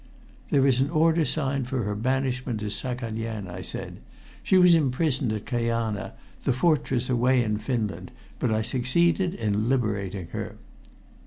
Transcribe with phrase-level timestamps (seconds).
[0.49, 3.99] "There is an order signed for her banishment to Saghalein," I said.
[4.41, 10.29] "She was imprisoned at Kajana, the fortress away in Finland, but I succeeded in liberating
[10.31, 10.55] her."